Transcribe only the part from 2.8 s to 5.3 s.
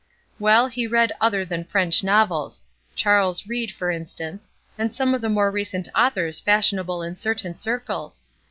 Charles Reade, for instance, and some of the